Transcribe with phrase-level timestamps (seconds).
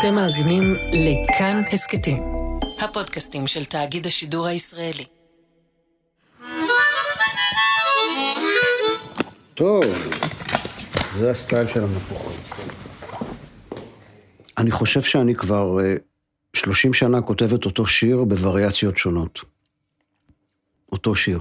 [0.00, 2.22] אתם מאזינים לכאן הסכתים,
[2.80, 5.04] הפודקאסטים של תאגיד השידור הישראלי.
[9.54, 9.84] טוב,
[11.16, 12.40] זה הסטייל של המפוחים.
[14.58, 15.76] אני חושב שאני כבר
[16.56, 19.40] 30 שנה כותב את אותו שיר בווריאציות שונות.
[20.92, 21.40] אותו שיר.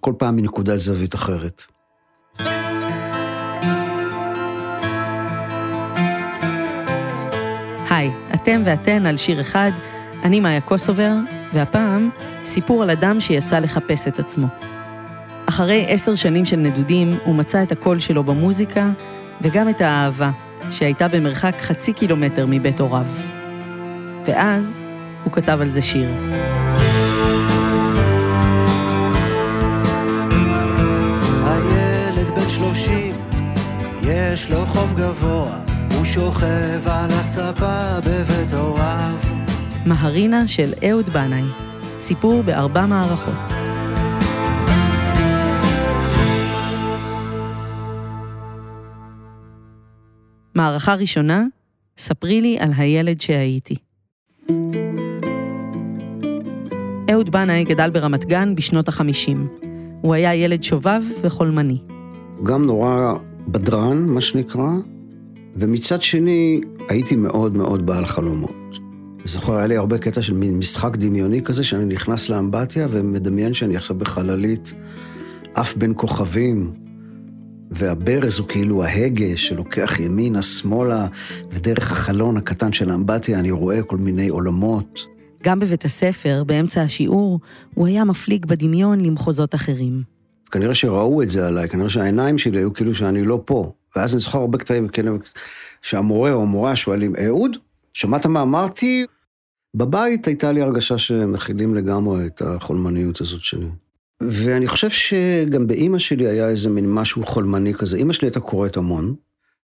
[0.00, 1.62] כל פעם מנקודת זווית אחרת.
[8.42, 9.70] אתם ואתן על שיר אחד,
[10.24, 11.12] אני מאיה קוסובר,
[11.52, 12.10] והפעם
[12.44, 14.46] סיפור על אדם שיצא לחפש את עצמו.
[15.46, 18.90] אחרי עשר שנים של נדודים, הוא מצא את הקול שלו במוזיקה,
[19.42, 20.30] וגם את האהבה,
[20.70, 23.06] שהייתה במרחק חצי קילומטר מבית הוריו.
[24.26, 24.82] ואז
[25.24, 26.10] הוא כתב על זה שיר.
[31.44, 33.14] הילד בן שלושים,
[34.02, 35.71] יש לו חום גבוה,
[36.02, 39.16] הוא שוכב על הספה בבית הוריו.
[39.86, 41.42] מהרינה של אהוד בנאי,
[41.98, 43.34] סיפור בארבע מערכות.
[50.54, 51.44] מערכה ראשונה,
[51.98, 53.76] ספרי לי על הילד שהייתי.
[57.10, 59.48] אהוד בנאי גדל ברמת גן בשנות החמישים.
[60.00, 61.78] הוא היה ילד שובב וחולמני.
[62.42, 63.14] גם נורא
[63.48, 64.70] בדרן, מה שנקרא,
[65.56, 68.52] ומצד שני, הייתי מאוד מאוד בעל חלומות.
[69.24, 73.76] זוכר, היה לי הרבה קטע של מין משחק דמיוני כזה, שאני נכנס לאמבטיה ומדמיין שאני
[73.76, 74.74] עכשיו בחללית
[75.54, 76.72] עף בין כוכבים,
[77.70, 81.06] והברז הוא כאילו ההגה שלוקח ימינה, שמאלה,
[81.50, 85.06] ודרך החלון הקטן של האמבטיה אני רואה כל מיני עולמות.
[85.42, 87.40] גם בבית הספר, באמצע השיעור,
[87.74, 90.02] הוא היה מפליג בדמיון למחוזות אחרים.
[90.50, 93.72] כנראה שראו את זה עליי, כנראה שהעיניים שלי היו כאילו שאני לא פה.
[93.96, 95.10] ואז אני זוכר הרבה קטעים כאלה,
[95.82, 97.56] שהמורה או המורה שואלים, אהוד,
[97.92, 99.06] שמעת מה אמרתי?
[99.74, 103.66] בבית הייתה לי הרגשה שמכילים לגמרי את החולמניות הזאת שלי.
[104.20, 107.96] ואני חושב שגם באימא שלי היה איזה מין משהו חולמני כזה.
[107.96, 109.14] אימא שלי הייתה קוראת המון.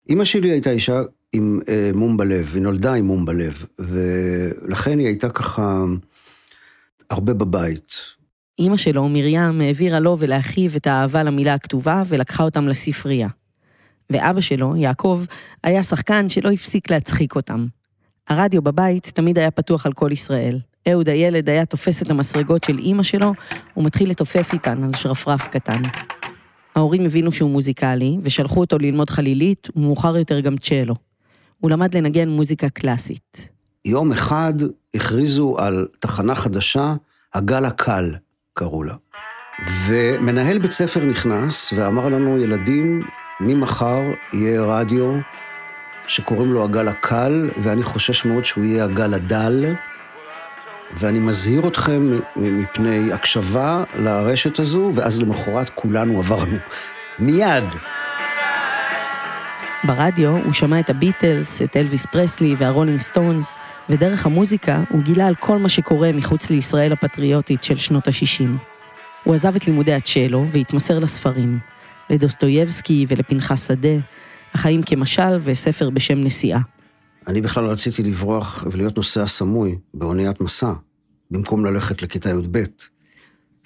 [0.09, 1.01] אימא שלי הייתה אישה
[1.33, 5.83] עם אה, מום בלב, היא נולדה עם מום בלב, ולכן היא הייתה ככה
[7.09, 7.97] הרבה בבית.
[8.59, 13.27] אימא שלו, מרים, העבירה לו ולאחיו את האהבה למילה הכתובה ולקחה אותם לספרייה.
[14.13, 15.23] ואבא שלו, יעקב,
[15.63, 17.65] היה שחקן שלא הפסיק להצחיק אותם.
[18.29, 20.59] הרדיו בבית תמיד היה פתוח על כל ישראל.
[20.89, 23.33] אהוד הילד היה תופס את המסרגות של אימא שלו,
[23.77, 25.81] ומתחיל לתופף איתן על שרפרף קטן.
[26.75, 30.95] ההורים הבינו שהוא מוזיקלי, ושלחו אותו ללמוד חלילית, ומאוחר יותר גם צ'לו.
[31.59, 33.47] הוא למד לנגן מוזיקה קלאסית.
[33.85, 34.53] יום אחד
[34.93, 36.93] הכריזו על תחנה חדשה,
[37.33, 38.15] הגל הקל,
[38.53, 38.95] קראו לה.
[39.87, 43.01] ומנהל בית ספר נכנס ואמר לנו, ילדים,
[43.41, 44.01] ממחר
[44.33, 45.13] יהיה רדיו
[46.07, 49.65] שקוראים לו הגל הקל, ואני חושש מאוד שהוא יהיה הגל הדל,
[50.93, 56.57] ואני מזהיר אתכם מפני הקשבה לרשת הזו, ואז למחרת כולנו עברנו.
[57.19, 57.63] מיד.
[59.83, 63.57] ברדיו הוא שמע את הביטלס, את אלוויס פרסלי והרולינג סטונס,
[63.89, 68.49] ודרך המוזיקה הוא גילה על כל מה שקורה מחוץ לישראל הפטריוטית של שנות ה-60.
[69.23, 71.59] הוא עזב את לימודי הצ'לו והתמסר לספרים,
[72.11, 73.97] לדוסטויבסקי ולפנחס שדה,
[74.53, 76.59] החיים כמשל וספר בשם נסיעה.
[77.27, 80.73] אני בכלל רציתי לברוח ולהיות נוסע סמוי באוניית משא,
[81.31, 82.63] במקום ללכת לכיתה י"ב.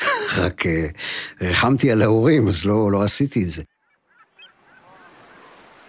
[0.37, 0.87] רק אה,
[1.41, 3.63] ריחמתי על ההורים, אז לא, לא עשיתי את זה.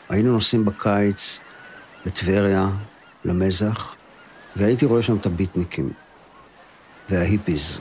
[0.08, 1.40] היינו נוסעים בקיץ
[2.06, 2.68] לטבריה,
[3.24, 3.94] למזח,
[4.56, 5.90] והייתי רואה שם את הביטניקים
[7.10, 7.80] וההיפיז.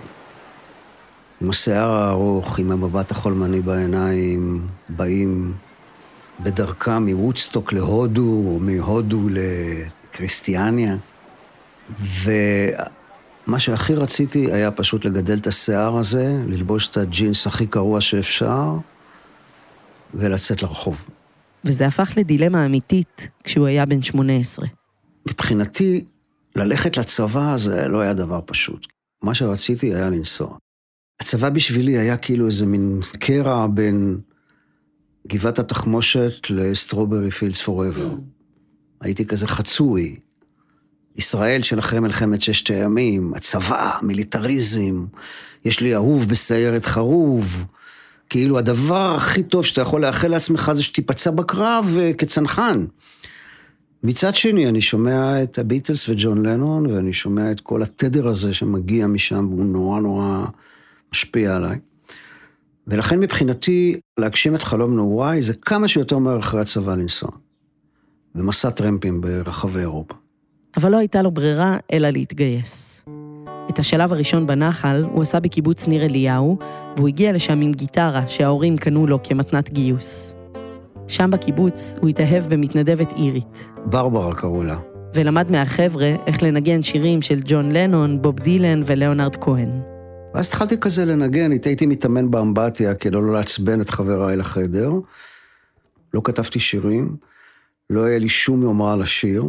[1.41, 5.53] עם השיער הארוך, עם המבט החולמני בעיניים, באים
[6.39, 10.95] בדרכם מוודסטוק להודו, או מהודו לקריסטיאניה.
[11.99, 18.77] ומה שהכי רציתי היה פשוט לגדל את השיער הזה, ללבוש את הג'ינס הכי גרוע שאפשר,
[20.13, 21.09] ולצאת לרחוב.
[21.65, 24.65] וזה הפך לדילמה אמיתית כשהוא היה בן 18.
[25.25, 26.05] מבחינתי,
[26.55, 28.87] ללכת לצבא זה לא היה דבר פשוט.
[29.23, 30.57] מה שרציתי היה לנסוע.
[31.19, 34.19] הצבא בשבילי היה כאילו איזה מין קרע בין
[35.27, 38.15] גבעת התחמושת לסטרוברי פילדס פוראבר.
[39.01, 40.15] הייתי כזה חצוי.
[41.15, 45.05] ישראל של אחרי מלחמת ששת הימים, הצבא, מיליטריזם,
[45.65, 47.65] יש לי אהוב בסיירת חרוב.
[48.29, 52.85] כאילו הדבר הכי טוב שאתה יכול לאחל לעצמך זה שתיפצע בקרב uh, כצנחן.
[54.03, 59.07] מצד שני, אני שומע את הביטלס וג'ון לנון, ואני שומע את כל התדר הזה שמגיע
[59.07, 60.45] משם, והוא נורא נורא
[61.13, 61.79] משפיע עליי.
[62.87, 67.29] ולכן מבחינתי, להגשים את חלום נעוריי זה כמה שיותר מהר אחרי הצבא לנסוע.
[68.35, 70.15] במסע טרמפים ברחבי אירופה.
[70.77, 73.05] אבל לא הייתה לו ברירה אלא להתגייס.
[73.69, 76.57] את השלב הראשון בנחל הוא עשה בקיבוץ ניר אליהו,
[76.95, 80.33] והוא הגיע לשם עם גיטרה שההורים קנו לו כמתנת גיוס.
[81.07, 84.77] שם בקיבוץ הוא התאהב במתנדבת אירית, ברברה קראו לה.
[85.13, 89.94] ולמד מהחבר'ה איך לנגן שירים של ג'ון לנון, בוב דילן ולאונרד כהן.
[90.35, 94.91] ואז התחלתי כזה לנגן, הייתי מתאמן באמבטיה כדי לא לעצבן את חבריי לחדר.
[96.13, 97.15] לא כתבתי שירים,
[97.89, 99.45] לא היה לי שום יומרה לשיר.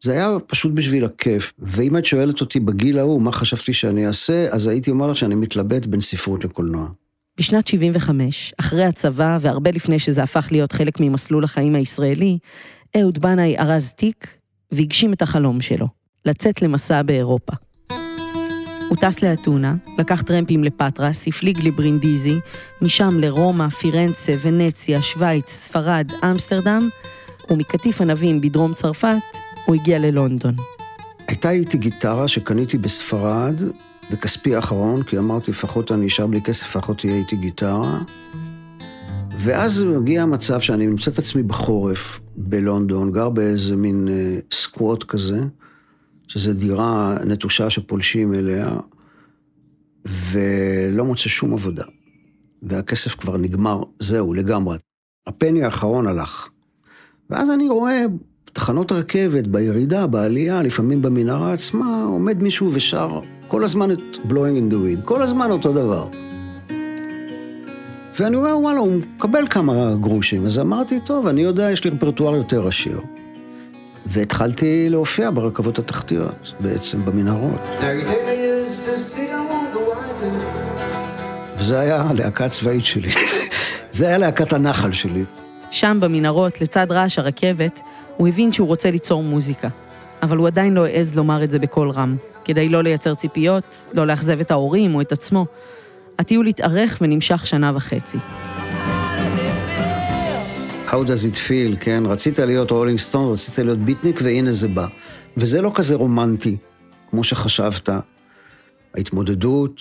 [0.00, 1.52] זה היה פשוט בשביל הכיף.
[1.58, 5.34] ואם את שואלת אותי בגיל ההוא מה חשבתי שאני אעשה, אז הייתי אומר לך שאני
[5.34, 6.88] מתלבט בין ספרות לקולנוע.
[7.38, 12.38] בשנת 75, אחרי הצבא והרבה לפני שזה הפך להיות חלק ממסלול החיים הישראלי,
[12.96, 14.36] אהוד בנאי ארז תיק
[14.72, 15.86] והגשים את החלום שלו,
[16.24, 17.69] לצאת למסע באירופה.
[18.90, 22.38] הוא טס לאתונה, לקח טרמפים לפטרס, הפליג לברינדיזי,
[22.82, 26.88] משם לרומא, פירנצה, ונציה, שווייץ, ספרד, אמסטרדם,
[27.50, 29.16] ומקטיף ענבים בדרום צרפת,
[29.64, 30.54] הוא הגיע ללונדון.
[31.28, 33.62] הייתה איתי גיטרה שקניתי בספרד,
[34.10, 37.98] בכספי האחרון, כי אמרתי, לפחות אני נשאר בלי כסף, לפחות תהיה איתי גיטרה.
[39.38, 45.40] ואז מגיע המצב שאני ממצא את עצמי בחורף בלונדון, גר באיזה מין אה, סקווט כזה,
[46.30, 48.76] שזו דירה נטושה שפולשים אליה,
[50.04, 51.84] ולא מוצא שום עבודה.
[52.62, 54.78] והכסף כבר נגמר, זהו, לגמרי.
[55.26, 56.48] הפני האחרון הלך.
[57.30, 58.04] ואז אני רואה
[58.52, 64.72] תחנות רכבת, בירידה, בעלייה, לפעמים במנהרה עצמה, עומד מישהו ושר כל הזמן את blowing in
[64.72, 66.08] the wind, כל הזמן אותו דבר.
[68.20, 70.46] ואני רואה, וואלה, הוא מקבל כמה גרושים.
[70.46, 73.00] אז אמרתי, טוב, אני יודע, יש לי רפרטואר יותר עשיר.
[74.06, 77.60] והתחלתי להופיע ברכבות התחתיות, בעצם במנהרות.
[81.58, 83.08] וזה היה הלהקה הצבאית שלי.
[83.90, 85.24] זה היה להקת הנחל שלי.
[85.70, 87.80] שם במנהרות, לצד רעש הרכבת,
[88.16, 89.68] הוא הבין שהוא רוצה ליצור מוזיקה.
[90.22, 94.06] אבל הוא עדיין לא העז לומר את זה בקול רם, כדי לא לייצר ציפיות, לא
[94.06, 95.46] לאכזב את ההורים או את עצמו.
[96.18, 98.18] הטיול התארך ונמשך שנה וחצי.
[100.90, 102.02] How does it feel, כן?
[102.06, 104.86] רצית להיות rolling stone, רצית להיות ביטניק, והנה זה בא.
[105.36, 106.56] וזה לא כזה רומנטי,
[107.10, 107.88] כמו שחשבת.
[108.94, 109.80] ההתמודדות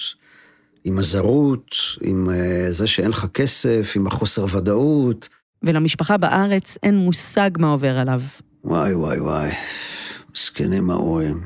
[0.83, 5.29] עם הזרות, עם אה, זה שאין לך כסף, עם החוסר ודאות.
[5.63, 8.21] ולמשפחה בארץ אין מושג מה עובר עליו.
[8.63, 9.51] וואי, וואי, וואי.
[10.35, 11.41] מסכנים ההורים.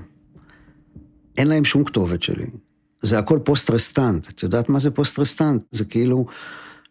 [1.37, 2.45] אין להם שום כתובת שלי.
[3.01, 4.27] זה הכל poste restante.
[4.27, 5.61] את יודעת מה זה poste restante?
[5.71, 6.25] זה כאילו,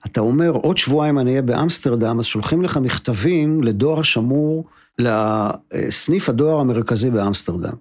[0.07, 4.65] אתה אומר, עוד שבועיים אני אהיה באמסטרדם, אז שולחים לך מכתבים לדואר שמור,
[4.99, 7.75] לסניף הדואר המרכזי באמסטרדם.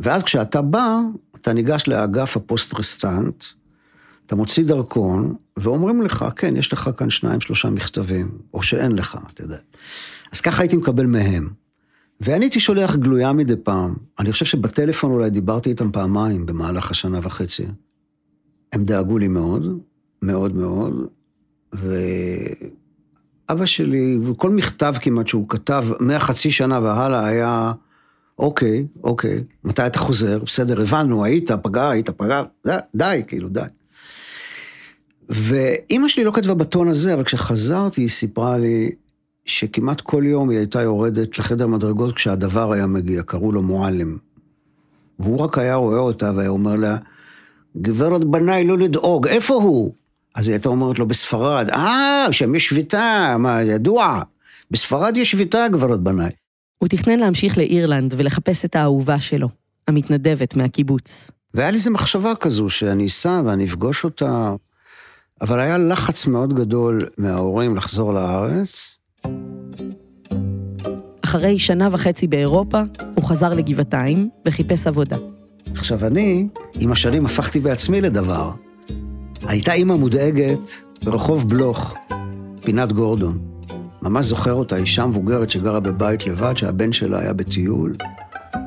[0.00, 0.98] ואז כשאתה בא,
[1.36, 3.44] אתה ניגש לאגף ה poste restante,
[4.26, 9.18] אתה מוציא דרכון, ואומרים לך, כן, יש לך כאן שניים, שלושה מכתבים, או שאין לך,
[9.34, 9.58] אתה יודע.
[10.32, 11.50] אז ככה הייתי מקבל מהם.
[12.20, 13.94] ואני הייתי שולח גלויה מדי פעם.
[14.18, 17.66] אני חושב שבטלפון אולי דיברתי איתם פעמיים במהלך השנה וחצי.
[18.72, 19.78] הם דאגו לי מאוד,
[20.22, 20.94] מאוד מאוד,
[21.72, 27.72] ואבא שלי, וכל מכתב כמעט שהוא כתב מהחצי שנה והלאה היה,
[28.38, 30.38] אוקיי, אוקיי, מתי אתה חוזר?
[30.46, 33.60] בסדר, הבנו, היית, פגע, היית, פגע, די, די, כאילו, די.
[35.28, 38.90] ואימא שלי לא כתבה בטון הזה, אבל כשחזרתי היא סיפרה לי
[39.44, 44.16] שכמעט כל יום היא הייתה יורדת לחדר מדרגות כשהדבר היה מגיע, קראו לו מועלם.
[45.18, 46.96] והוא רק היה רואה אותה והיה אומר לה,
[47.76, 49.94] גברת בנאי, לא לדאוג, איפה הוא?
[50.34, 51.70] אז היא הייתה אומרת לו, בספרד.
[51.70, 54.22] אה, שם יש שביתה, מה, ידוע.
[54.70, 56.30] בספרד יש שביתה, גברת בנאי.
[56.78, 59.48] הוא תכנן להמשיך לאירלנד ולחפש את האהובה שלו,
[59.88, 61.30] המתנדבת מהקיבוץ.
[61.54, 64.54] והיה לי איזו מחשבה כזו, שאני אסע ואני אפגוש אותה,
[65.40, 68.98] אבל היה לחץ מאוד גדול מההורים לחזור לארץ.
[71.24, 72.80] אחרי שנה וחצי באירופה,
[73.14, 75.16] הוא חזר לגבעתיים וחיפש עבודה.
[75.74, 76.48] עכשיו, אני,
[76.80, 78.50] עם השנים הפכתי בעצמי לדבר.
[79.46, 80.70] הייתה אימא מודאגת
[81.04, 81.94] ברחוב בלוך,
[82.60, 83.38] פינת גורדון.
[84.02, 87.96] ממש זוכר אותה, אישה מבוגרת שגרה בבית לבד, שהבן שלה היה בטיול,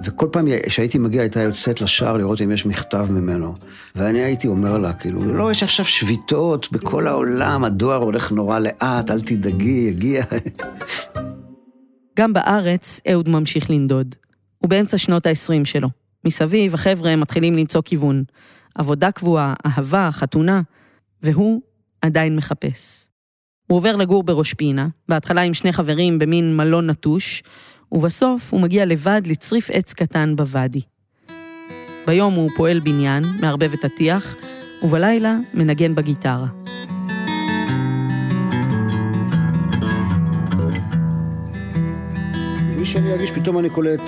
[0.03, 3.55] וכל פעם שהייתי מגיע הייתה יוצאת לשער לראות אם יש מכתב ממנו.
[3.96, 9.12] ואני הייתי אומר לה, כאילו, לא, יש עכשיו שביתות בכל העולם, הדואר הולך נורא לאט,
[9.12, 10.24] אל תדאגי, יגיע.
[12.20, 14.15] גם בארץ אהוד ממשיך לנדוד.
[14.58, 15.89] הוא באמצע שנות ה-20 שלו.
[16.25, 18.24] מסביב החבר'ה מתחילים למצוא כיוון.
[18.75, 20.62] עבודה קבועה, אהבה, חתונה,
[21.22, 21.62] והוא
[22.01, 23.10] עדיין מחפש.
[23.67, 27.44] הוא עובר לגור בראש פינה, בהתחלה עם שני חברים במין מלון נטוש,
[27.91, 30.82] ובסוף הוא מגיע לבד לצריף עץ קטן בוואדי.
[32.08, 34.36] ביום הוא פועל בניין, מערבב את הטיח,
[34.84, 36.48] ובלילה מנגן בגיטרה.
[42.96, 44.01] שאני ארגיש, פתאום אני קולט.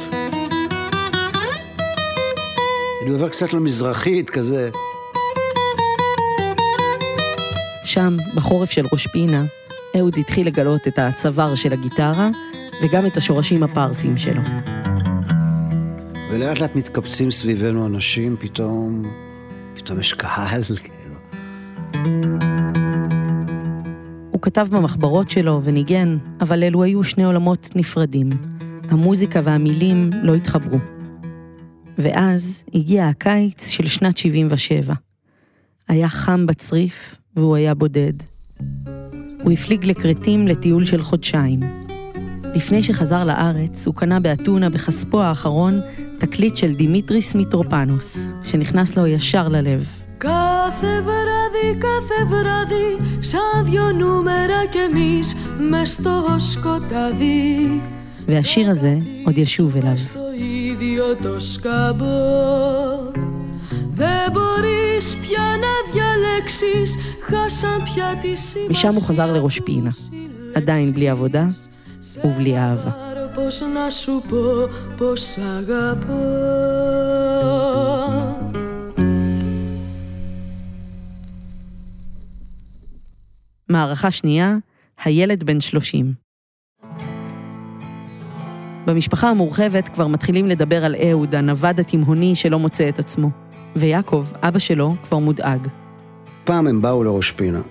[3.08, 4.70] אני עובר קצת למזרחית, כזה.
[7.84, 9.46] שם, בחורף של ראש פינה,
[9.98, 12.30] אהוד התחיל לגלות את הצוואר של הגיטרה
[12.84, 14.42] וגם את השורשים הפרסים שלו.
[16.32, 19.04] ולאט לאט מתקבצים סביבנו אנשים, פתאום,
[19.76, 21.16] פתאום יש קהל, כאילו.
[24.32, 28.30] הוא כתב במחברות שלו וניגן, אבל אלו היו שני עולמות נפרדים.
[28.90, 30.97] המוזיקה והמילים לא התחברו.
[31.99, 34.95] ואז הגיע הקיץ של שנת 77.
[35.89, 38.13] היה חם בצריף והוא היה בודד.
[39.43, 41.61] הוא הפליג לכרתים לטיול של חודשיים.
[42.55, 45.81] לפני שחזר לארץ, הוא קנה באתונה בכספו האחרון
[46.19, 49.89] תקליט של דימיטריס מיטרופנוס, שנכנס לו ישר ללב.
[50.19, 55.35] Κάθε βράδυ, κάθε βράδυ Σαν δυο νούμερα κι εμείς
[55.71, 57.81] μες στο σκοτάδι
[58.29, 59.97] והשיר הזה עוד ישוב אליו.
[60.37, 62.13] Στο ίδιο το σκαμπό
[63.91, 69.91] Δεν μπορείς πια να διαλέξεις Χάσαν πια τη σημασία משם הוא חזר לראש פינה,
[70.55, 71.49] עדיין בלי עבודה
[72.25, 72.93] ובלי אהבה.
[73.35, 76.23] Πώς να σου πω πως αγαπώ
[83.69, 84.57] מערכה שנייה,
[85.05, 86.26] הילד בן 30.
[88.88, 93.30] במשפחה המורחבת כבר מתחילים לדבר על אהוד, הנווד התימהוני שלא מוצא את עצמו.
[93.76, 95.68] ויעקב, אבא שלו, כבר מודאג.
[96.44, 97.62] פעם הם באו לראש פינה,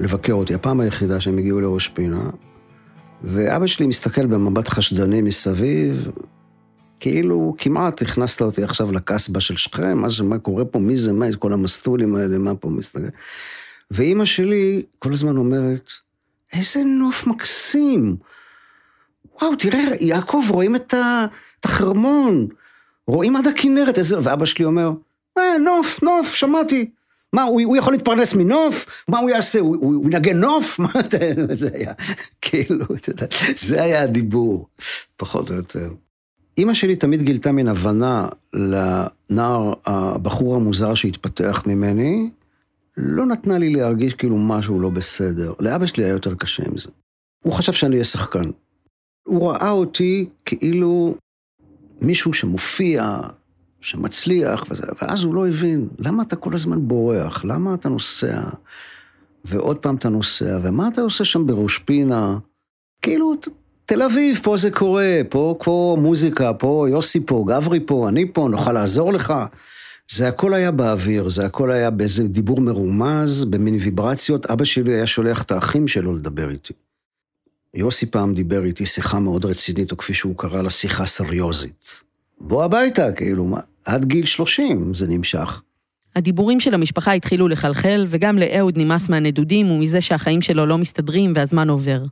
[0.00, 2.30] לבקר אותי, הפעם היחידה שהם הגיעו לראש פינה,
[3.24, 6.10] ואבא שלי מסתכל במבט חשדני מסביב,
[7.00, 11.26] כאילו כמעט הכנסת אותי עכשיו לקסבה של שכם, מה, מה קורה פה, מי זה, מה,
[11.38, 13.08] כל המסטולים האלה, מה פה מסתכל.
[13.90, 15.90] ואימא שלי כל הזמן אומרת,
[16.52, 18.16] איזה נוף מקסים.
[19.42, 20.94] וואו, תראה, יעקב, רואים את,
[21.66, 22.46] החרמון,
[23.06, 24.16] רואים עד הכנרת, איזה...
[24.22, 24.90] ואבא שלי אומר,
[25.38, 26.90] אה, נוף, נוף, שמעתי.
[27.32, 29.04] מה, הוא, הוא יכול להתפרנס מנוף?
[29.08, 29.58] מה הוא יעשה?
[29.58, 30.78] הוא, הוא, הוא ינגן נוף?
[30.80, 31.16] מה אתה...
[31.52, 31.92] זה היה,
[32.40, 33.26] כאילו, אתה יודע,
[33.56, 34.68] זה היה הדיבור,
[35.16, 35.90] פחות או יותר.
[36.58, 42.30] אימא שלי תמיד גילתה מין הבנה לנער, הבחור המוזר שהתפתח ממני,
[42.96, 45.52] לא נתנה לי להרגיש כאילו משהו לא בסדר.
[45.60, 46.88] לאבא שלי היה יותר קשה עם זה.
[47.42, 48.50] הוא חשב שאני אהיה שחקן.
[49.26, 51.14] הוא ראה אותי כאילו
[52.02, 53.18] מישהו שמופיע,
[53.80, 57.44] שמצליח, וזה, ואז הוא לא הבין, למה אתה כל הזמן בורח?
[57.44, 58.40] למה אתה נוסע?
[59.44, 62.38] ועוד פעם אתה נוסע, ומה אתה עושה שם בראש פינה?
[63.02, 63.34] כאילו,
[63.84, 68.48] תל אביב, פה זה קורה, פה, פה מוזיקה, פה יוסי פה, גברי פה, אני פה,
[68.50, 69.34] נוכל לעזור לך.
[70.10, 74.46] זה הכל היה באוויר, זה הכל היה באיזה דיבור מרומז, במין ויברציות.
[74.46, 76.72] אבא שלי היה שולח את האחים שלו לדבר איתי.
[77.76, 82.02] יוסי פעם דיבר איתי שיחה מאוד רצינית, או כפי שהוא קרא לה, שיחה סריוזית.
[82.40, 85.62] בוא הביתה, כאילו, מה, עד גיל 30 זה נמשך.
[86.16, 91.70] הדיבורים של המשפחה התחילו לחלחל, וגם לאהוד נמאס מהנדודים ומזה שהחיים שלו לא מסתדרים והזמן
[91.70, 92.02] עובר.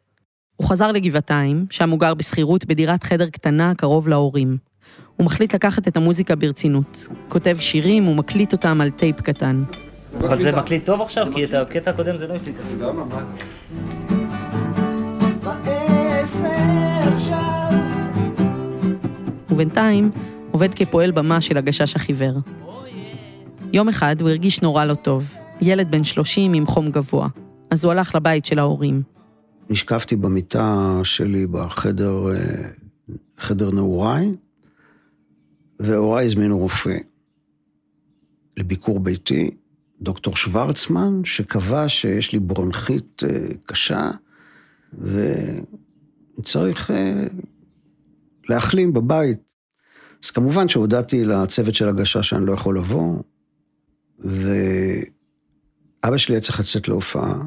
[0.56, 4.56] הוא חזר לגבעתיים, שם הוא גר בשכירות בדירת חדר קטנה קרוב להורים.
[5.16, 7.09] הוא מחליט לקחת את המוזיקה ברצינות.
[7.28, 9.62] כותב שירים ומקליט אותם על טייפ קטן.
[10.18, 11.26] אבל זה מקליט טוב עכשיו?
[11.35, 12.56] כי את הקטע הקודם זה לא הקליט.
[19.54, 20.11] ובינתיים
[20.50, 22.38] עובד כפועל במה של הגשש החיוור.
[23.73, 27.28] יום אחד הוא הרגיש נורא לא טוב, ילד בן 30 עם חום גבוה,
[27.70, 29.02] אז הוא הלך לבית של ההורים.
[29.70, 32.68] נשכבתי במיטה שלי בחדר, אה,
[33.38, 34.32] חדר נעוריי,
[35.80, 36.96] והוריי הזמינו רופא
[38.56, 39.50] לביקור ביתי,
[40.00, 44.11] דוקטור שוורצמן, שקבע שיש לי ברונכית אה, קשה,
[46.38, 47.26] וצריך אה,
[48.48, 49.54] להחלים בבית.
[50.24, 53.22] אז כמובן שהודעתי לצוות של הגשש שאני לא יכול לבוא,
[54.18, 57.42] ואבא שלי היה צריך לצאת להופעה,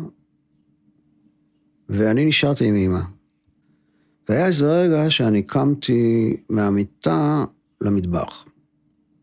[1.90, 3.02] ואני נשארתי עם אמא.
[4.30, 7.44] והיה איזה רגע שאני קמתי מהמיטה
[7.82, 8.48] למטבח.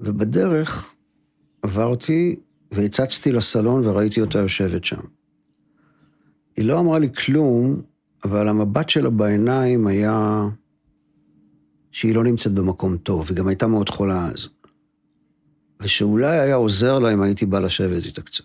[0.00, 0.94] ובדרך
[1.62, 2.36] עברתי
[2.72, 5.00] והצצתי לסלון וראיתי אותה יושבת שם.
[6.56, 7.82] היא לא אמרה לי כלום,
[8.24, 10.48] אבל המבט שלה בעיניים היה
[11.94, 14.48] שהיא לא נמצאת במקום טוב, היא גם הייתה מאוד חולה אז.
[15.80, 18.44] ושאולי היה עוזר לה אם הייתי בא לשבת איתה קצת.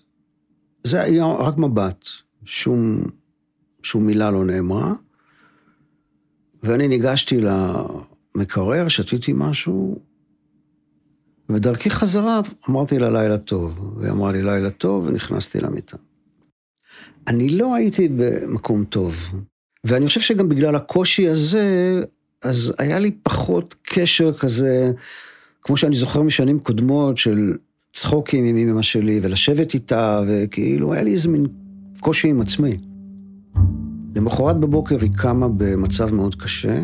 [0.84, 2.06] זה היה רק מבט,
[2.46, 3.04] שום,
[3.84, 4.94] שום מילה לא נאמרה.
[6.64, 7.38] ואני ניגשתי
[8.36, 10.00] למקרר, שתיתי משהו,
[11.50, 13.94] ובדרכי חזרה אמרתי לה לילה טוב.
[13.98, 15.98] והיא אמרה לי לילה טוב, ונכנסתי למיטה.
[17.28, 19.16] אני לא הייתי במקום טוב,
[19.84, 21.66] ואני חושב שגם בגלל הקושי הזה,
[22.44, 24.92] אז היה לי פחות קשר כזה,
[25.62, 27.54] כמו שאני זוכר משנים קודמות, של
[27.94, 31.46] צחוקים עם אמא שלי, ולשבת איתה, וכאילו, היה לי איזה מין
[32.00, 32.78] קושי עם עצמי.
[34.16, 36.84] למחרת בבוקר היא קמה במצב מאוד קשה.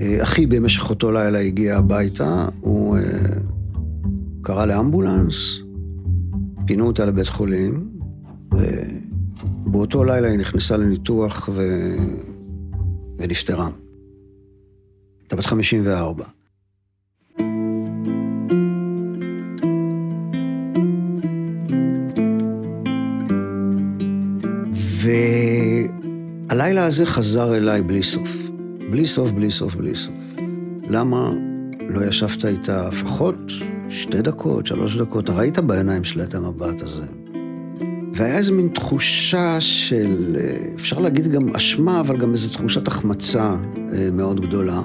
[0.00, 3.02] אה, אחי במשך אותו לילה הגיע הביתה, הוא אה,
[4.42, 5.58] קרא לאמבולנס,
[6.66, 7.88] פינו אותה לבית חולים,
[8.52, 11.62] ובאותו לילה היא נכנסה לניתוח ו...
[13.22, 13.68] ונפטרה.
[15.20, 16.24] הייתה בת 54.
[26.48, 28.48] והלילה הזה חזר אליי בלי סוף.
[28.90, 30.14] בלי סוף, בלי סוף, בלי סוף.
[30.90, 31.32] למה
[31.88, 33.36] לא ישבת איתה לפחות
[33.88, 35.30] שתי דקות, שלוש דקות?
[35.30, 37.21] ראית בעיניים שלה את המבט הזה.
[38.14, 40.36] והיה איזו מין תחושה של,
[40.74, 43.56] אפשר להגיד גם אשמה, אבל גם איזו תחושת החמצה
[43.94, 44.80] אה, מאוד גדולה.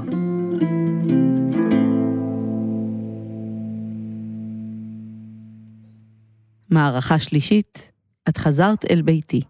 [6.70, 7.92] מערכה שלישית,
[8.30, 9.42] את חזרת אל ביתי.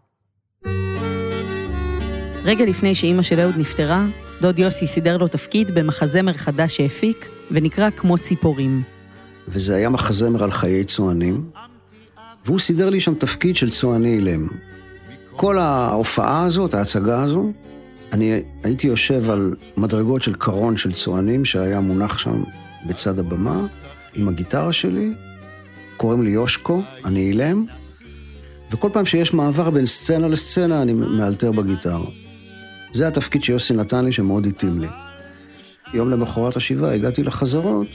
[2.44, 4.08] רגע לפני שאימא של אהוד נפטרה,
[4.42, 8.84] דוד יוסי סידר לו תפקיד במחזמר חדש שהפיק, ונקרא כמו ציפורים.
[9.48, 11.50] וזה היה מחזמר על חיי צוענים,
[12.48, 14.48] והוא סידר לי שם תפקיד של צועני אילם.
[15.36, 17.51] כל ההופעה הזאת, ההצגה הזו,
[18.13, 22.44] אני הייתי יושב על מדרגות של קרון של צוענים שהיה מונח שם
[22.86, 23.66] בצד הבמה,
[24.13, 25.13] עם הגיטרה שלי,
[25.98, 27.66] קוראים לי יושקו, אני אילם,
[28.72, 32.10] וכל פעם שיש מעבר בין סצנה לסצנה, אני מאלתר בגיטרה.
[32.92, 34.88] זה התפקיד שיוסי נתן לי, שמאוד התאים לי.
[35.94, 37.88] יום למחרת השבעה הגעתי לחזרות,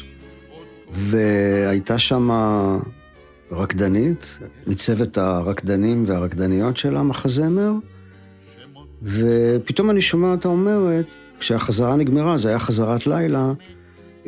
[0.92, 2.30] והייתה שם
[3.52, 7.72] רקדנית, מצוות הרקדנים והרקדניות של המחזמר,
[9.02, 11.06] ופתאום אני שומע אותה אומרת,
[11.40, 13.52] כשהחזרה נגמרה, זה היה חזרת לילה,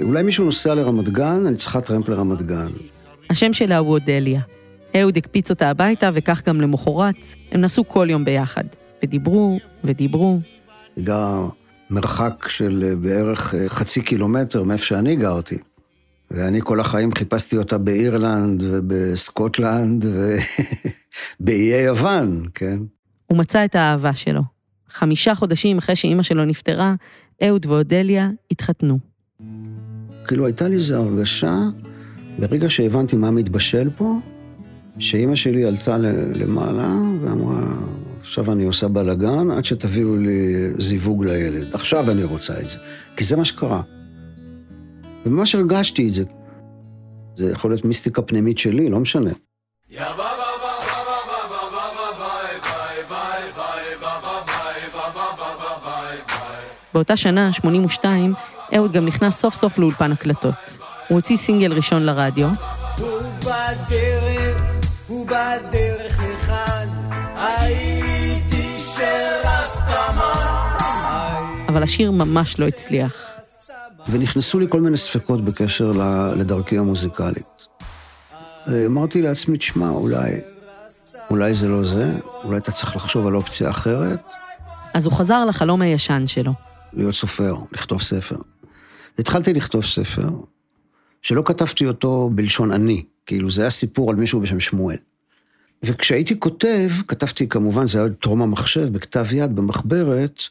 [0.02, 2.70] אולי מישהו נוסע לרמת גן, אני צריכה טרמפ לרמת גן.
[3.30, 4.40] השם שלה הוא אודליה.
[4.96, 7.14] אהוד הקפיץ אותה הביתה, וכך גם למחרת,
[7.52, 8.64] הם נסעו כל יום ביחד.
[9.02, 10.38] ודיברו, ודיברו.
[10.96, 11.48] היא גרה
[11.90, 15.58] מרחק של בערך חצי קילומטר מאיפה שאני גרתי.
[16.34, 20.04] ואני כל החיים חיפשתי אותה באירלנד ובסקוטלנד
[21.40, 22.78] ובאיי יוון, כן?
[23.26, 24.42] הוא מצא את האהבה שלו.
[24.88, 26.94] חמישה חודשים אחרי שאימא שלו נפטרה,
[27.46, 28.98] אהוד ואודליה התחתנו.
[30.26, 31.58] כאילו הייתה לי איזו הרגשה,
[32.38, 34.18] ברגע שהבנתי מה מתבשל פה,
[34.98, 35.98] שאימא שלי עלתה
[36.34, 37.60] למעלה ואמרה,
[38.20, 41.74] עכשיו אני עושה בלאגן עד שתביאו לי זיווג לילד.
[41.74, 42.78] עכשיו אני רוצה את זה.
[43.16, 43.82] כי זה מה שקרה.
[45.26, 46.24] וממש הרגשתי את זה.
[47.34, 49.30] זה יכול להיות מיסטיקה פנימית שלי, לא משנה.
[56.94, 58.34] באותה שנה, 82,
[58.76, 60.78] אהוד גם נכנס סוף סוף לאולפן הקלטות.
[61.08, 62.48] הוא הוציא סינגל ראשון לרדיו.
[62.98, 64.62] הוא בדרך,
[65.08, 66.88] הוא בדרך לכאן,
[67.36, 70.24] הייתי שרסטמן.
[71.68, 73.33] אבל השיר ממש לא הצליח.
[74.08, 75.90] ונכנסו לי כל מיני ספקות בקשר
[76.36, 77.66] לדרכי המוזיקלית.
[78.86, 80.32] אמרתי לעצמי, תשמע, אולי,
[81.30, 82.12] אולי זה לא זה,
[82.44, 84.20] אולי אתה צריך לחשוב על אופציה אחרת.
[84.94, 86.52] אז הוא חזר לחלום הישן שלו.
[86.92, 88.36] להיות סופר, לכתוב ספר.
[89.18, 90.28] התחלתי לכתוב ספר,
[91.22, 94.96] שלא כתבתי אותו בלשון אני, כאילו זה היה סיפור על מישהו בשם שמואל.
[95.82, 100.42] וכשהייתי כותב, כתבתי כמובן, זה היה טרום המחשב, בכתב יד, במחברת,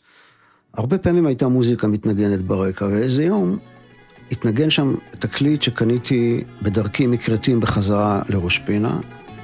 [0.77, 3.57] הרבה פעמים הייתה מוזיקה מתנגנת ברקע, ואיזה יום
[4.31, 8.99] התנגן שם תקליט שקניתי בדרכי מכרתים בחזרה לראש פינה.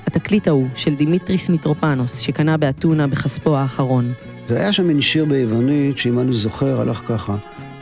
[0.08, 4.12] התקליט ההוא של דימיטריס מיטרופנוס, שקנה באתונה בכספו האחרון.
[4.48, 7.36] והיה שם מין שיר ביוונית, שאם אני זוכר, הלך ככה.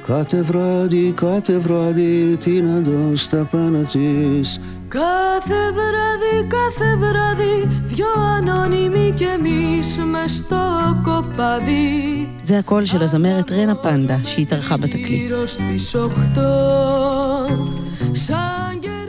[0.06, 4.58] כתב רדי, כתב רדי, תינדוס תפנתיס.
[4.90, 10.56] Κάθε βράδυ, κάθε βράδυ Δυο ανώνυμοι κι εμείς μες στο
[11.04, 15.32] κοπαδί זה הקול של הזמרת רנה פנדה שהתארחה בתקליט.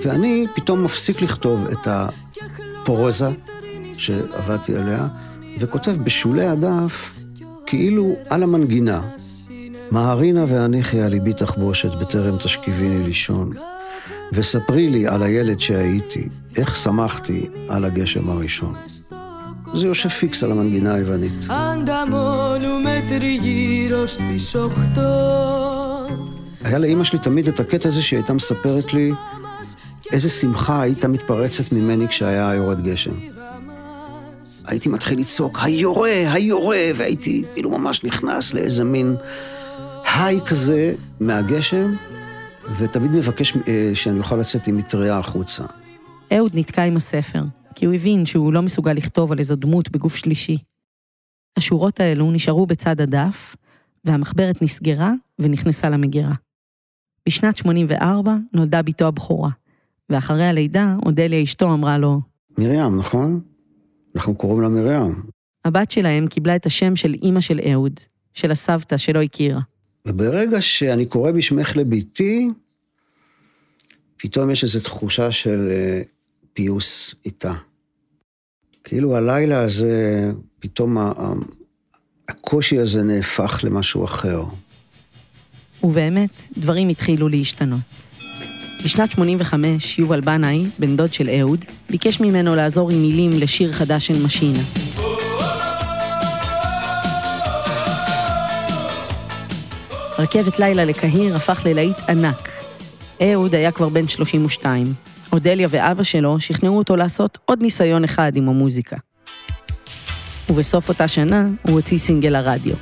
[0.04, 3.30] ואני פתאום מפסיק לכתוב את הפרוזה
[3.94, 5.08] שעבדתי עליה,
[5.60, 7.20] וכותב בשולי הדף,
[7.66, 9.02] כאילו על המנגינה,
[9.91, 13.53] מהרינה והניחי על ליבי תחבושת בטרם תשכיביני לישון.
[14.33, 18.75] וספרי לי על הילד שהייתי, איך שמחתי על הגשם הראשון.
[19.75, 21.45] זה יושב פיקס על המנגינה היוונית.
[26.65, 29.13] היה לאימא שלי תמיד את הקטע הזה שהיא הייתה מספרת לי
[30.13, 33.15] איזה שמחה הייתה מתפרצת ממני כשהיה יורד גשם.
[34.67, 39.17] הייתי מתחיל לצעוק, היורה, היורה, והייתי כאילו ממש נכנס לאיזה מין
[40.21, 41.95] היי כזה מהגשם,
[42.79, 45.65] ותמיד מבקש אה, שאני אוכל לצאת עם מטריה החוצה.
[46.33, 47.43] אהוד נתקע עם הספר,
[47.75, 50.59] כי הוא הבין שהוא לא מסוגל לכתוב על איזו דמות בגוף שלישי.
[51.57, 53.57] השורות האלו נשארו בצד הדף,
[54.05, 56.35] והמחברת נסגרה ונכנסה למגירה.
[57.27, 59.51] בשנת 84 נולדה בתו הבכורה,
[60.11, 62.21] ואחרי הלידה, אודליה אשתו אמרה לו,
[62.59, 63.41] מרים, נכון?
[64.17, 65.23] אנחנו קוראים לה מרים.
[65.65, 68.01] הבת שלהם קיבלה את השם של אימא של אהוד,
[68.35, 69.61] של הסבתא שלא הכירה.
[70.07, 72.49] וברגע שאני קורא בשמך לביתי,
[74.17, 76.03] פתאום יש איזו תחושה של אה,
[76.53, 77.53] פיוס איתה.
[78.85, 80.31] כאילו הלילה הזה,
[80.61, 80.97] פתאום
[82.29, 84.43] הקושי הזה נהפך למשהו אחר.
[85.83, 87.81] ובאמת, דברים התחילו להשתנות.
[88.85, 94.07] בשנת 85, יובל בנאי, בן דוד של אהוד, ביקש ממנו לעזור עם מילים לשיר חדש
[94.07, 94.88] של משינה.
[100.19, 102.49] רכבת לילה לקהיר הפך ללהיט ענק.
[103.23, 104.93] אהוד היה כבר בן 32.
[105.33, 108.97] אודליה ואבא שלו שכנעו אותו לעשות עוד ניסיון אחד עם המוזיקה.
[110.51, 112.75] ובסוף אותה שנה הוא הוציא סינגל לרדיו.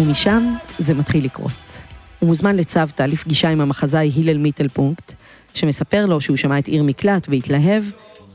[0.00, 1.50] ומשם זה מתחיל לקרות.
[2.18, 5.12] הוא מוזמן לצוותא לפגישה עם המחזאי הלל מיטלפונקט,
[5.56, 7.84] שמספר לו שהוא שמע את עיר מקלט והתלהב,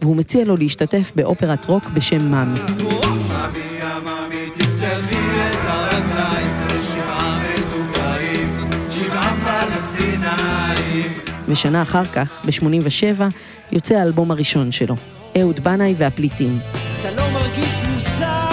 [0.01, 2.59] והוא מציע לו להשתתף באופרת רוק בשם מאמי.
[11.47, 13.21] ושנה אחר כך, ב-87,
[13.71, 14.95] יוצא האלבום הראשון שלו,
[15.39, 16.59] אהוד בנאי והפליטים.
[17.01, 18.50] אתה לא מרגיש מוזר,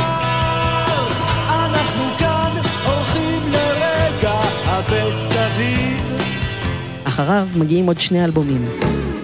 [7.19, 8.65] אחריו מגיעים עוד שני אלבומים,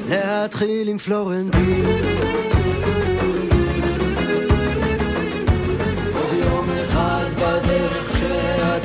[0.09, 1.85] להתחיל עם פלורנטין.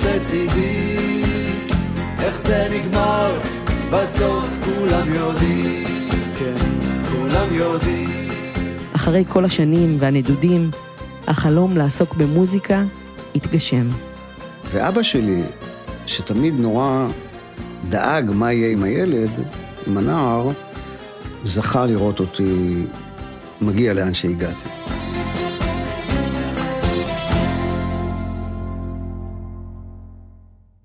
[0.05, 1.23] לצידי,
[2.19, 3.39] איך זה נגמר,
[3.91, 6.07] בסוף כולם יודעים,
[6.39, 6.55] כן,
[7.11, 8.29] כולם יודעים.
[8.93, 10.71] אחרי כל השנים והנדודים,
[11.27, 12.83] החלום לעסוק במוזיקה
[13.35, 13.87] התגשם.
[14.71, 15.41] ואבא שלי,
[16.05, 17.07] שתמיד נורא
[17.89, 19.29] דאג מה יהיה עם הילד,
[19.87, 20.49] עם הנער,
[21.43, 22.83] זכה לראות אותי
[23.61, 24.69] מגיע לאן שהגעתי.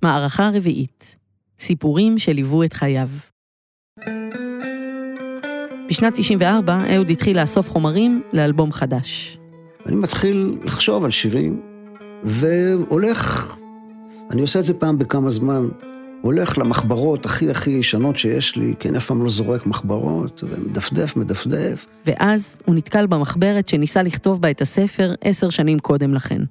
[0.02, 1.16] מערכה רביעית,
[1.61, 3.09] סיפורים שליוו את חייו.
[5.88, 9.38] בשנת 94 אהוד התחיל לאסוף חומרים לאלבום חדש.
[9.87, 11.61] אני מתחיל לחשוב על שירים,
[12.24, 13.54] והולך,
[14.30, 15.68] אני עושה את זה פעם בכמה זמן,
[16.24, 21.16] הולך למחברות הכי הכי ישנות שיש לי, כי אני אף פעם לא זורק מחברות, ומדפדף,
[21.16, 21.87] מדפדף.
[22.06, 26.42] ואז הוא נתקל במחברת שניסה לכתוב בה את הספר עשר שנים קודם לכן.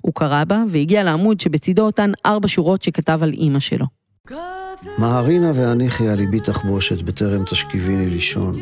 [0.00, 3.86] הוא קרא בה והגיע לעמוד שבצידו אותן ארבע שורות שכתב על אימא שלו.
[4.98, 8.60] מהרינה והניחי על ליבי תחבושת בטרם תשכיביני לישון.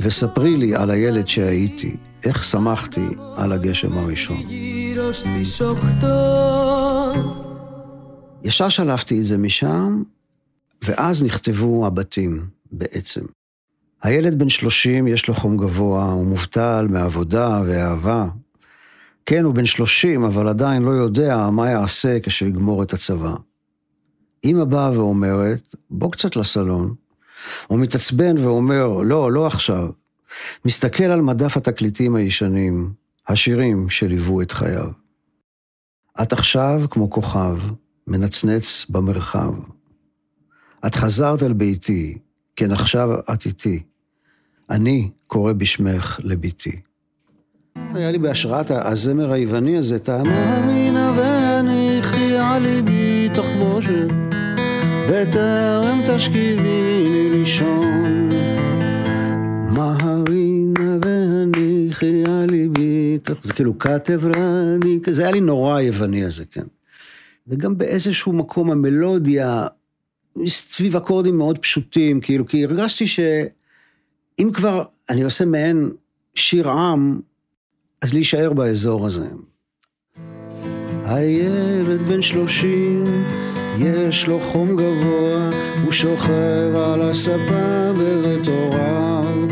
[0.00, 4.42] וספרי לי על הילד שהייתי, איך שמחתי על הגשם הראשון.
[8.44, 10.02] ישר שלפתי את זה משם,
[10.82, 13.24] ואז נכתבו הבתים בעצם.
[14.02, 18.28] הילד בן 30, יש לו חום גבוה, הוא מובטל מעבודה ואהבה.
[19.26, 23.34] כן, הוא בן 30, אבל עדיין לא יודע מה יעשה כשיגמור את הצבא.
[24.44, 26.94] אמא באה ואומרת, בוא קצת לסלון.
[27.66, 29.88] הוא מתעצבן ואומר, לא, לא עכשיו.
[30.64, 32.92] מסתכל על מדף התקליטים הישנים,
[33.28, 34.88] השירים שליוו את חייו.
[36.22, 37.58] את עכשיו כמו כוכב,
[38.06, 39.54] מנצנץ במרחב.
[40.86, 42.18] את חזרת אל ביתי,
[42.56, 43.82] כן עכשיו את איתי.
[44.70, 46.80] אני קורא בשמך לביתי.
[47.94, 54.08] היה לי בהשראת הזמר היווני הזה, את המאמינה והניחי על ליבי תחבושת,
[55.10, 58.28] בטרם תשכיביני לישון.
[59.68, 62.52] מהרינה והניחי על
[63.42, 66.66] זה כאילו כתב רני, זה היה לי נורא היווני הזה, כן.
[67.46, 69.66] וגם באיזשהו מקום המלודיה,
[70.46, 75.90] סביב אקורדים מאוד פשוטים, כאילו, כי הרגשתי שאם כבר אני עושה מעין
[76.34, 77.20] שיר עם,
[78.02, 79.26] אז להישאר באזור הזה.
[81.04, 83.04] הילד בן שלושים,
[83.78, 85.50] יש לו חום גבוה,
[85.84, 89.48] הוא שוכב על הספה בבית הוריו.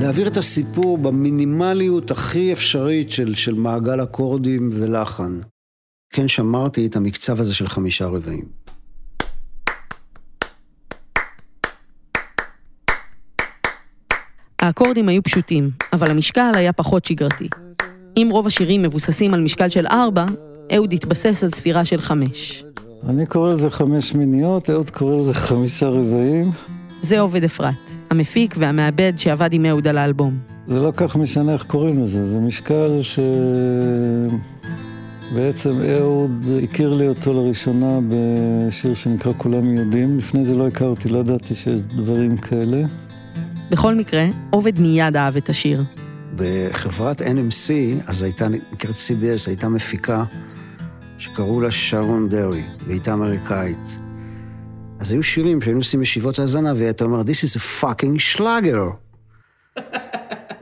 [0.00, 5.40] להעביר את הסיפור במינימליות הכי אפשרית של, של מעגל אקורדים ולחן.
[6.12, 8.44] כן שמרתי את המקצב הזה של חמישה רבעים.
[14.58, 17.48] האקורדים היו פשוטים, אבל המשקל היה פחות שגרתי.
[18.16, 20.24] אם רוב השירים מבוססים על משקל של ארבע,
[20.74, 22.64] אהוד התבסס על ספירה של חמש.
[23.08, 26.50] אני קורא לזה חמש מיניות, אהוד קורא לזה חמישה רבעים.
[27.00, 27.74] זה עובד אפרת,
[28.10, 30.38] המפיק והמעבד שעבד עם אהוד על האלבום.
[30.66, 33.02] זה לא כך משנה איך קוראים לזה, זה משקל
[35.32, 40.18] שבעצם אהוד הכיר לי אותו לראשונה בשיר שנקרא כולם יודעים.
[40.18, 42.82] לפני זה לא הכרתי, לא ידעתי שיש דברים כאלה.
[43.70, 45.84] בכל מקרה, עובד מיד אהב את השיר.
[46.36, 47.70] בחברת NMC,
[48.06, 50.24] אז הייתה, נקראת CBS, הייתה מפיקה
[51.18, 53.98] שקראו לה שרון דרעי, והייתה אמריקאית.
[55.00, 58.92] אז היו שירים שהיינו עושים ישיבות האזנה, והיא הייתה אומרת, This is a fucking schlager.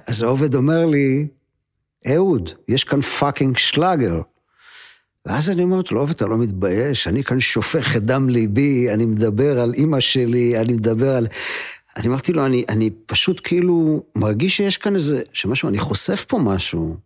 [0.07, 1.27] אז העובד אומר לי,
[2.15, 4.21] אהוד, יש כאן fucking שלאגר.
[5.27, 7.09] ואז אני אומרת לו, אתה לא מתבייש?
[7.09, 11.27] אני כאן שופך את דם ליבי, אני מדבר על אימא שלי, אני מדבר על...
[11.97, 16.39] אני אמרתי לו, אני, אני פשוט כאילו מרגיש שיש כאן איזה, שמשהו, אני חושף פה
[16.39, 16.97] משהו.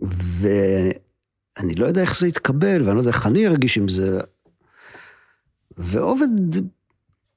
[0.00, 4.20] ואני לא יודע איך זה יתקבל, ואני לא יודע איך אני ארגיש עם זה.
[5.76, 6.28] ועובד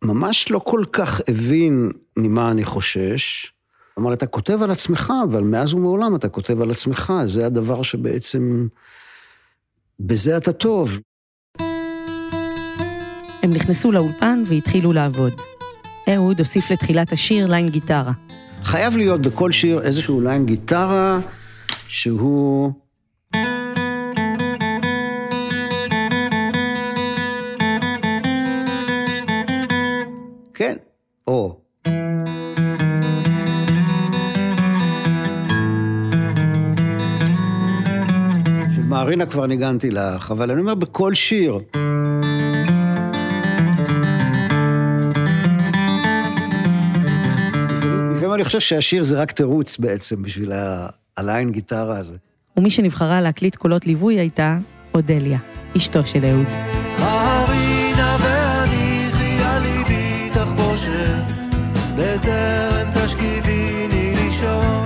[0.03, 3.51] ממש לא כל כך הבין ממה אני חושש.
[3.99, 8.67] אמר, אתה כותב על עצמך, אבל מאז ומעולם אתה כותב על עצמך, זה הדבר שבעצם...
[9.99, 10.99] בזה אתה טוב.
[13.43, 15.33] הם נכנסו לאולפן והתחילו לעבוד.
[16.09, 18.11] אהוד הוסיף לתחילת השיר line גיטרה.
[18.63, 21.19] חייב להיות בכל שיר איזשהו line גיטרה
[21.87, 22.84] שהוא...
[39.15, 41.59] של מערינה כבר ניגנתי לך, אבל אני אומר בכל שיר.
[48.11, 50.51] לפעמים אני חושב שהשיר זה רק תירוץ בעצם בשביל
[51.17, 52.15] הליין גיטרה הזה.
[52.57, 54.57] ומי שנבחרה להקליט קולות ליווי הייתה
[54.93, 55.39] אודליה,
[55.77, 56.45] אשתו של אהוד.
[56.97, 61.25] הרינה והניחי על ליבי תחבושת,
[61.97, 64.85] בטרם תשכיביני לישון.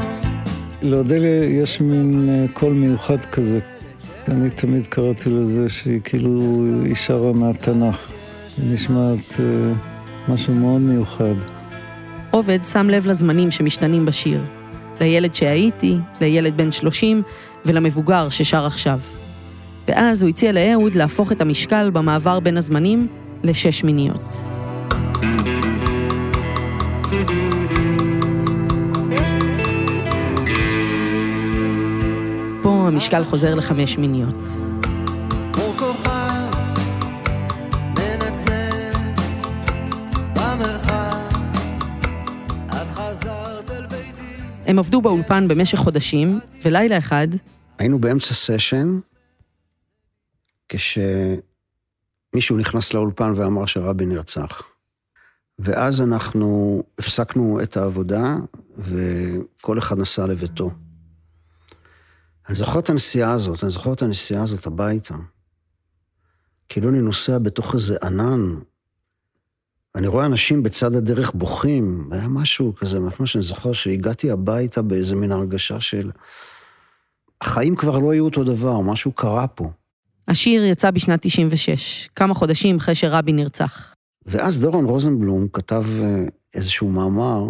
[0.81, 3.59] לאודליה יש מין אה, קול מיוחד כזה.
[4.29, 8.11] אני תמיד קראתי לזה שהיא כאילו היא שרה מהתנ"ך.
[8.57, 9.73] היא נשמעת אה,
[10.33, 11.33] משהו מאוד מיוחד.
[12.31, 14.41] עובד שם לב לזמנים שמשתנים בשיר.
[15.01, 17.21] לילד שהייתי, לילד בן 30
[17.65, 18.99] ולמבוגר ששר עכשיו.
[19.87, 23.07] ואז הוא הציע לאהוד להפוך את המשקל במעבר בין הזמנים
[23.43, 24.48] לשש מיניות.
[32.89, 34.35] המשקל חוזר לחמש מיניות.
[44.65, 47.27] הם עבדו באולפן במשך חודשים, ולילה אחד
[47.79, 48.99] היינו באמצע סשן,
[50.69, 54.61] כשמישהו נכנס לאולפן ואמר שרבין נרצח.
[55.59, 58.35] ואז אנחנו הפסקנו את העבודה,
[58.77, 60.71] וכל אחד נסע לביתו.
[62.49, 65.15] אני זוכר את הנסיעה הזאת, אני זוכר את הנסיעה הזאת הביתה.
[66.69, 68.55] כאילו אני נוסע בתוך איזה ענן,
[69.95, 75.15] ואני רואה אנשים בצד הדרך בוכים, היה משהו כזה, ממש אני זוכר שהגעתי הביתה באיזה
[75.15, 76.11] מין הרגשה של...
[77.41, 79.71] החיים כבר לא היו אותו דבר, משהו קרה פה.
[80.27, 83.93] השיר יצא בשנת 96, כמה חודשים אחרי שרבין נרצח.
[84.25, 87.43] ואז דורון רוזנבלום כתב אה, איזשהו מאמר,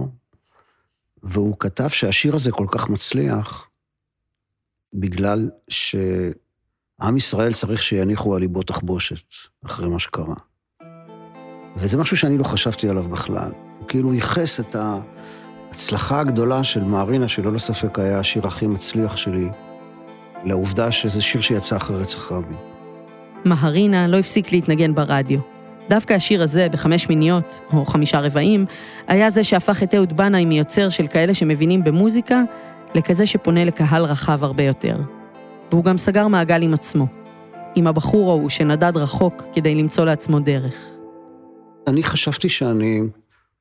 [1.23, 3.68] והוא כתב שהשיר הזה כל כך מצליח,
[4.93, 10.35] בגלל שעם ישראל צריך שיניחו על ליבו תחבושת, אחרי מה שקרה.
[11.77, 13.51] וזה משהו שאני לא חשבתי עליו בכלל.
[13.79, 19.49] הוא כאילו ייחס את ההצלחה הגדולה של מערינה, שללא ספק היה השיר הכי מצליח שלי,
[20.43, 22.57] לעובדה שזה שיר שיצא אחרי רצח רבין.
[23.45, 25.39] מהרינה לא הפסיק להתנגן ברדיו.
[25.89, 28.65] דווקא השיר הזה, בחמש מיניות, או חמישה רבעים,
[29.07, 32.43] היה זה שהפך את אהוד בנאי מיוצר של כאלה שמבינים במוזיקה,
[32.95, 34.97] לכזה שפונה לקהל רחב הרבה יותר.
[35.71, 37.07] והוא גם סגר מעגל עם עצמו.
[37.75, 40.75] עם הבחור ההוא שנדד רחוק כדי למצוא לעצמו דרך.
[41.87, 43.01] אני חשבתי שאני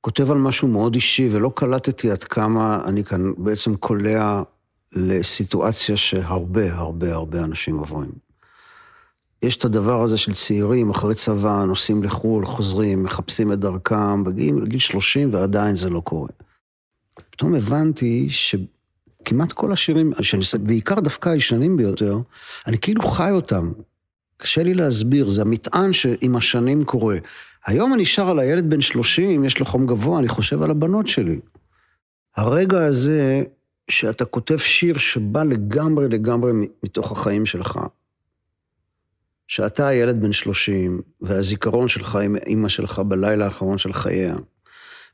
[0.01, 4.43] כותב על משהו מאוד אישי, ולא קלטתי עד כמה אני כאן בעצם קולע
[4.93, 8.11] לסיטואציה שהרבה, הרבה, הרבה אנשים עוברים.
[9.43, 14.59] יש את הדבר הזה של צעירים אחרי צבא, נוסעים לחו"ל, חוזרים, מחפשים את דרכם, מגיעים
[14.59, 16.29] לגיל 30 ועדיין זה לא קורה.
[17.31, 18.27] פתאום הבנתי
[19.29, 22.19] שכמעט כל השירים, שאני עושה, בעיקר דווקא הישנים ביותר,
[22.67, 23.73] אני כאילו חי אותם.
[24.37, 27.17] קשה לי להסביר, זה המטען שעם השנים קורה.
[27.67, 31.09] היום אני שר על הילד בן 30, יש לו חום גבוה, אני חושב על הבנות
[31.09, 31.41] שלי.
[32.37, 33.43] הרגע הזה
[33.91, 37.79] שאתה כותב שיר שבא לגמרי לגמרי מתוך החיים שלך,
[39.49, 44.37] שאתה הילד בן 30, והזיכרון שלך עם אימא שלך בלילה האחרון של חייה,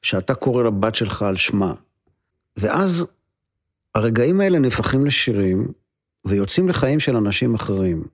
[0.03, 1.74] שאתה קורא לבת שלך על שמה,
[2.57, 3.07] ואז
[3.94, 5.68] הרגעים האלה נהפכים לשירים,
[6.26, 8.04] ויוצאים לחיים של אנשים אחרים.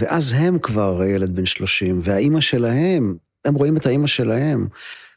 [0.00, 4.66] ואז הם כבר ילד בן 30, והאימא שלהם, הם רואים את האימא שלהם.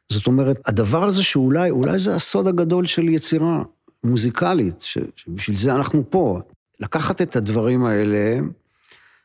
[0.10, 3.64] זאת אומרת, הדבר הזה שאולי, אולי זה הסוד הגדול של יצירה
[4.04, 6.40] מוזיקלית, שבשביל זה אנחנו פה.
[6.80, 8.40] לקחת את הדברים האלה,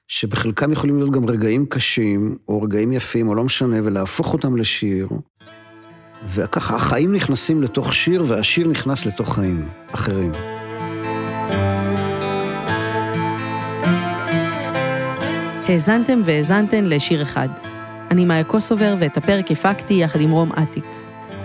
[0.08, 5.08] שבחלקם יכולים להיות גם רגעים קשים, או רגעים יפים, או לא משנה, ולהפוך אותם לשיר,
[6.28, 10.32] וככה החיים נכנסים לתוך שיר, והשיר נכנס לתוך חיים אחרים.
[15.68, 17.48] האזנתם והאזנתן לשיר אחד.
[18.10, 20.84] אני מאיה קוסובר ואת הפרק הפקתי יחד עם רום אטיק.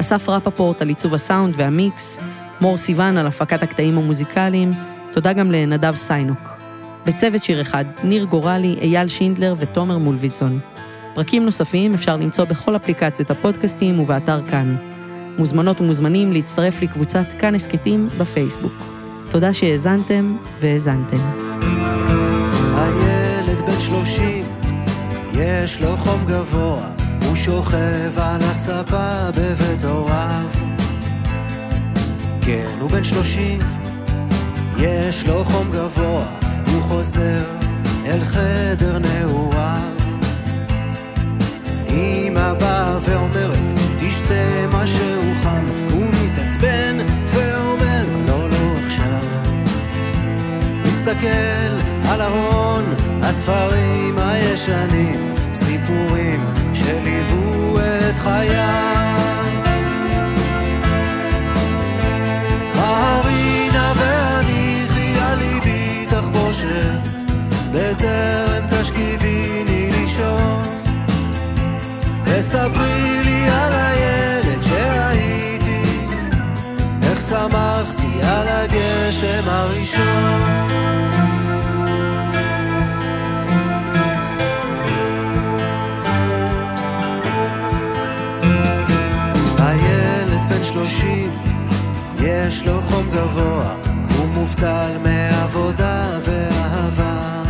[0.02, 2.20] אסף רפפורט על עיצוב הסאונד והמיקס,
[2.62, 4.72] מור סיוון על הפקת הקטעים המוזיקליים,
[5.14, 6.50] תודה גם לנדב סיינוק.
[7.06, 10.60] בצוות שיר אחד, ניר גורלי, אייל שינדלר ותומר מולביטזון.
[11.16, 14.76] פרקים נוספים אפשר למצוא בכל אפליקציות הפודקאסטים ובאתר כאן.
[15.38, 18.74] מוזמנות ומוזמנים להצטרף לקבוצת כאן הסכתים בפייסבוק.
[19.30, 21.18] תודה שהאזנתם והאזנתם.
[22.76, 24.46] הילד בן שלושים,
[25.34, 26.88] יש לו חום גבוה,
[27.26, 30.50] הוא שוכב על הספה בבית הוריו.
[32.42, 33.60] כן, הוא בן שלושים,
[34.80, 36.26] יש לו חום גבוה,
[36.74, 37.44] הוא חוזר
[38.06, 39.95] אל חדר נעוריו.
[51.26, 52.86] מסתכל על ארון
[53.22, 59.20] הספרים הישנים, סיפורים שליוו את חייו.
[62.76, 67.00] מרינה והניחי על ליבי תחבושת,
[67.74, 70.64] בטרם תשכיביני לישון.
[72.24, 76.08] וספרי לי על הילד שהייתי,
[77.04, 81.05] איך שמחתי על הגשם הראשון.
[92.48, 93.76] יש לו חום גבוה,
[94.18, 97.44] הוא מובטל מעבודה ואהבה.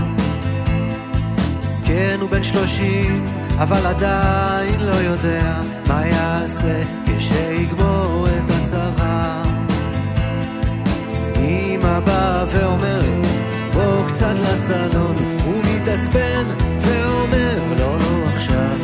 [1.86, 3.25] כן, הוא בן שלושים,
[3.58, 9.43] אבל עדיין לא יודע מה יעשה כשיגמור את הצבא.
[11.36, 13.27] אמא באה ואומרת,
[13.73, 16.45] בוא קצת לסלון, הוא מתעצבן
[16.77, 18.77] ואומר, לא, לא עכשיו.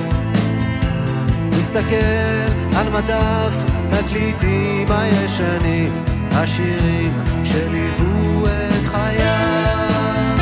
[1.51, 7.11] מסתכל על מדף התקליטים הישנים, השירים
[7.43, 10.37] שליוו את חייו.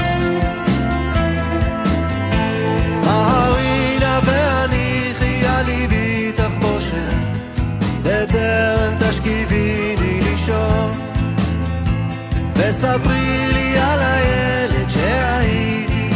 [3.03, 7.13] מרינה והניחי על ליבי תחבושת,
[8.03, 10.91] בטרם תשכיביני לישון.
[12.55, 16.09] וספרי לי על הילד שהייתי,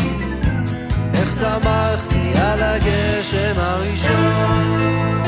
[1.14, 5.23] איך שמחתי על הגשם הראשון.